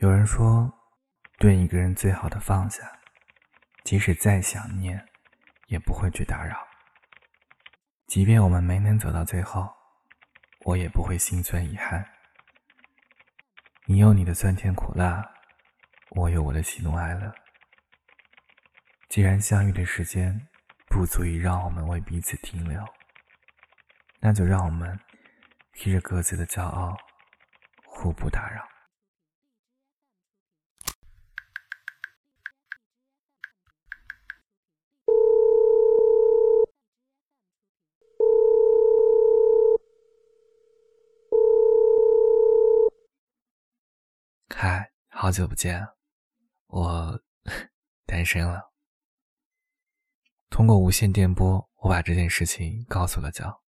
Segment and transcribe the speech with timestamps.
[0.00, 0.72] 有人说，
[1.36, 2.90] 对一个人最好的放下，
[3.84, 5.06] 即使再想念，
[5.66, 6.56] 也不会去打扰。
[8.06, 9.70] 即便我们没能走到最后，
[10.64, 12.02] 我也不会心存遗憾。
[13.84, 15.22] 你有你的酸甜苦辣，
[16.12, 17.30] 我有我的喜怒哀乐。
[19.10, 20.48] 既然相遇的时间
[20.88, 22.82] 不足以让我们为彼此停留，
[24.18, 24.98] 那就让我们
[25.72, 26.96] 披着各自的骄傲，
[27.84, 28.66] 互不打扰。
[44.52, 45.88] 嗨，好久不见，
[46.66, 47.20] 我
[48.04, 48.72] 单身了。
[50.50, 53.62] 通过无线电波，我把这件事情告诉了娇。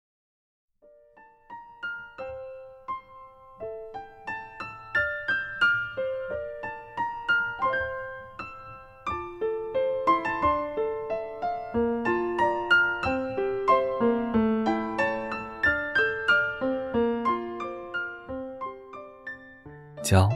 [20.03, 20.29] 娇。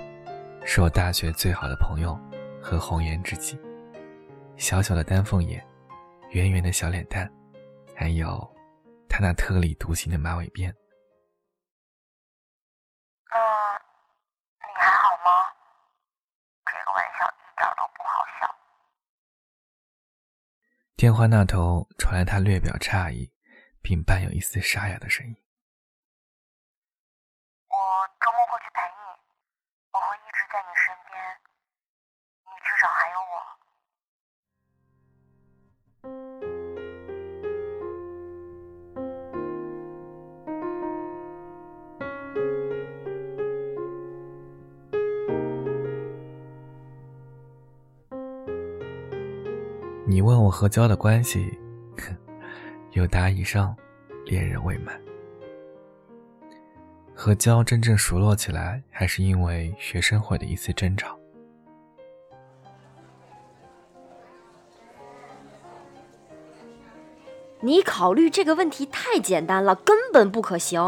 [0.67, 2.19] 是我大学最好的朋友
[2.61, 3.57] 和红颜知己，
[4.57, 5.65] 小小的丹凤眼，
[6.31, 7.31] 圆圆的小脸蛋，
[7.95, 8.51] 还有
[9.07, 10.69] 他那特立独行的马尾辫。
[13.29, 13.37] 嗯，
[14.59, 15.31] 你还好吗？
[16.65, 18.55] 这个玩笑一点都不好笑。
[20.97, 23.31] 电话那头传来他略表诧异，
[23.83, 25.35] 并伴有一丝沙哑的声音。
[50.07, 51.51] 你问我和娇的关系，
[52.91, 53.75] 有答以上，
[54.25, 55.01] 恋人未满。
[57.13, 61.19] 和娇真正熟络起来，还是因为学生会的一次争吵。
[67.65, 70.79] 你考虑这个问题太简单了，根本不可行。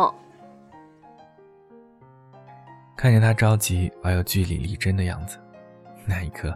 [2.95, 5.39] 看见他着急而又据理力争的样子，
[6.05, 6.55] 那一刻。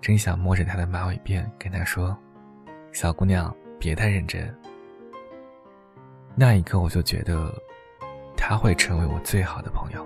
[0.00, 2.16] 真想摸着她的马尾辫，跟她说
[2.90, 4.52] ：“小姑娘，别太认真。”
[6.34, 7.52] 那一刻，我就觉得
[8.36, 10.04] 他会成为我最好的朋友。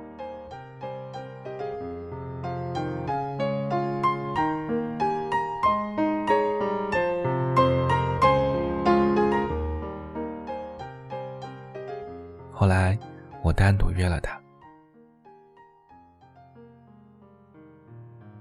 [13.65, 14.39] 单独约了他。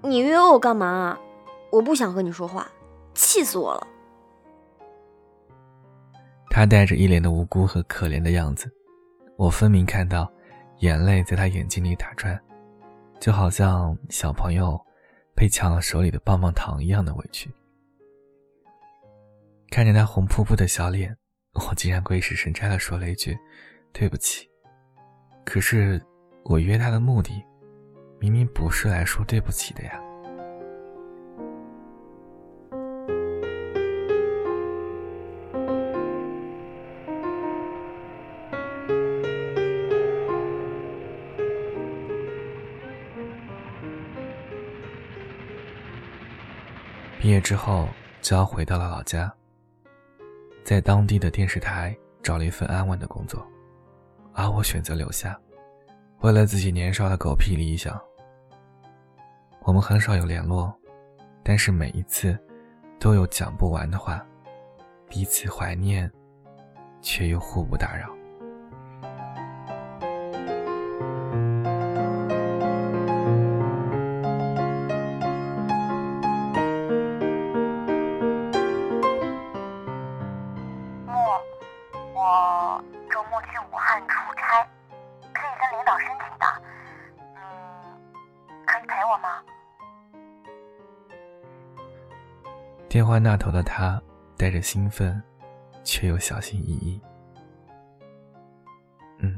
[0.02, 1.18] 你约我干嘛？
[1.72, 2.70] 我不想和你说话，
[3.14, 3.88] 气死我了。
[6.50, 8.70] 他带着一脸的无辜和可怜的样子，
[9.38, 10.30] 我分明看到
[10.80, 12.38] 眼泪在他眼睛里打转，
[13.18, 14.78] 就好像小朋友
[15.34, 17.50] 被抢了手里的棒棒糖一样的委屈。
[19.70, 21.16] 看着他红扑扑的小脸，
[21.54, 23.40] 我竟然鬼使神差的说了一句
[23.94, 24.50] ：“对不起。”
[25.46, 26.02] 可是
[26.44, 27.44] 我约他的目的，
[28.20, 30.00] 明明不是来说对不起的呀。
[47.20, 47.88] 毕业之后，
[48.22, 49.34] 就要回到了老家，
[50.64, 53.48] 在当地的电视台找了一份安稳的工作，
[54.34, 55.40] 而我选择留下，
[56.22, 58.00] 为了自己年少的狗屁理想。
[59.62, 60.74] 我们很少有联络，
[61.44, 62.38] 但是每一次
[63.00, 64.26] 都有讲不完的话，
[65.08, 66.12] 彼此怀念，
[67.02, 68.10] 却又互不打扰。
[82.25, 82.81] 我
[83.12, 84.66] 周末去武汉出差
[85.34, 86.46] 可以跟领导申请的
[87.36, 87.38] 嗯
[88.66, 89.44] 可以陪我吗？
[92.88, 94.02] 电话那头的他
[94.38, 95.22] 带着兴奋
[95.84, 97.02] 却又小心翼翼。
[99.19, 99.38] 嗯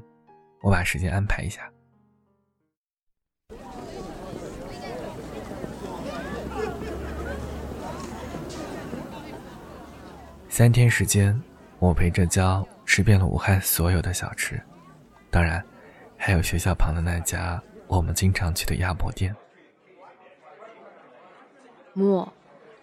[0.61, 1.67] 我把时间安排一下。
[10.47, 11.41] 三天时间
[11.79, 14.61] 我陪着娇吃遍了武汉所有的小吃，
[15.29, 15.65] 当然，
[16.17, 19.35] 还有学校旁的那家我们经常去的鸭脖店。
[21.93, 22.29] 木，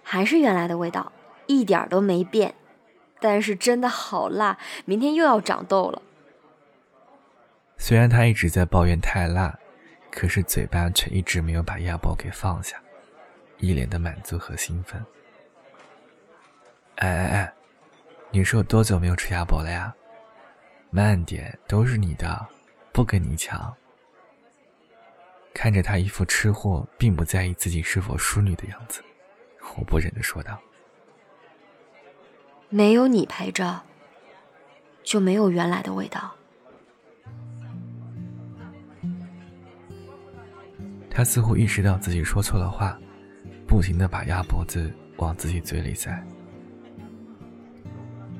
[0.02, 1.12] 还是原来的味道，
[1.46, 2.54] 一点都没变。
[3.20, 6.02] 但是真的好辣，明天又要长痘了。
[7.78, 9.56] 虽然他一直在抱怨太辣，
[10.10, 12.76] 可是嘴巴却一直没有把鸭脖给放下，
[13.58, 15.05] 一脸的满足和兴奋。
[16.96, 17.52] 哎哎哎，
[18.34, 19.94] 你是有多久没有吃鸭脖了呀？
[20.90, 22.46] 慢点，都是你的，
[22.90, 23.73] 不跟你抢。
[25.52, 29.02] 看着他一副吃货并不在意自己是否淑女的样子，
[29.76, 30.58] 我不忍地说道。
[32.70, 33.82] 没有你陪着，
[35.02, 36.34] 就没有原来的味道。
[41.11, 42.99] 他似乎意识到自己说错了话，
[43.69, 46.11] 不停的把鸭脖子往自己嘴里塞。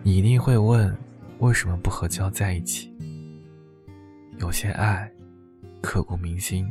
[0.05, 0.93] 你一定会问，
[1.39, 2.93] 为什么不和娇在一起？
[4.39, 5.09] 有些爱，
[5.81, 6.67] 刻骨铭心；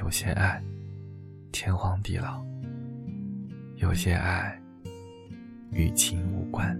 [0.00, 0.62] 有些爱，
[1.52, 2.42] 天荒地老；
[3.76, 4.58] 有些爱。
[5.72, 6.74] 与情无关。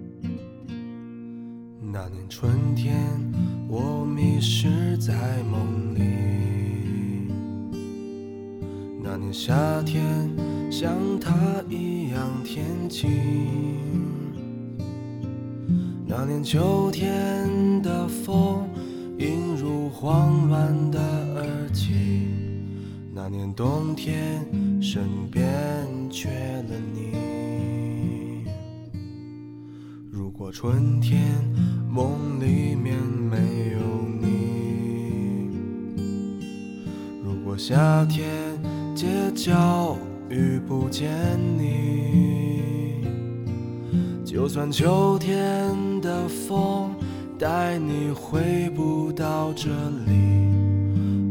[1.83, 2.97] 那年春天，
[3.69, 5.13] 我迷失在
[5.43, 6.01] 梦里。
[9.03, 10.31] 那年夏天，
[10.71, 11.35] 像他
[11.69, 14.06] 一样天晴。
[16.19, 17.47] 那年秋天
[17.83, 18.67] 的风，
[19.19, 20.99] 映入慌乱的
[21.35, 22.31] 耳际。
[23.13, 24.43] 那年冬天，
[24.81, 25.47] 身边
[26.11, 28.47] 缺了你。
[30.11, 31.21] 如果春天
[31.87, 33.37] 梦里面没
[33.73, 33.79] 有
[34.19, 35.51] 你，
[37.23, 38.27] 如果夏天
[38.95, 39.99] 街角
[40.31, 41.13] 遇不见
[41.59, 43.05] 你，
[44.25, 46.95] 就算秋天的风
[47.37, 49.69] 带你回不到这
[50.07, 50.13] 里，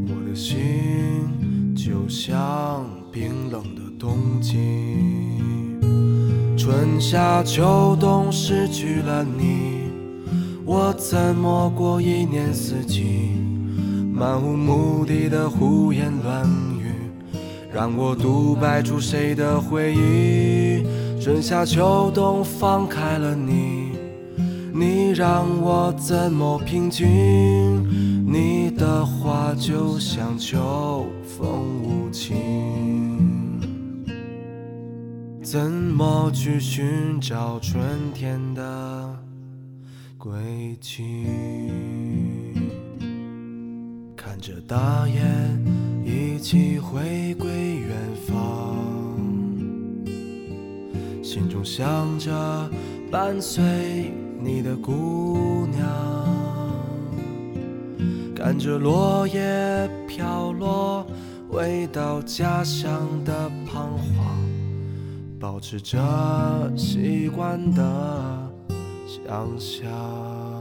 [0.09, 4.57] 我的心就像冰冷的冬季。
[6.57, 9.83] 春夏秋冬失去了你，
[10.65, 13.31] 我怎么过一年四季？
[14.13, 16.45] 漫无目的的胡言乱
[16.77, 16.91] 语，
[17.73, 20.83] 让我独白出谁的回忆？
[21.21, 23.74] 春夏秋冬放开了你，
[24.77, 27.07] 你让我怎么平静？
[28.27, 32.35] 你的话就像秋风无情。
[35.41, 37.81] 怎么去寻找春
[38.13, 39.17] 天的
[40.17, 41.25] 轨迹？
[44.13, 45.23] 看着大雁
[46.03, 47.95] 一起回归远
[48.27, 48.75] 方，
[51.23, 52.69] 心中想着
[53.09, 54.11] 伴随
[54.45, 55.81] 你的姑娘，
[58.35, 61.03] 看着落叶飘落，
[61.49, 62.91] 回到家乡
[63.25, 64.37] 的彷徨。
[65.39, 65.97] 保持着
[66.77, 68.51] 习惯的
[69.07, 70.54] 想象。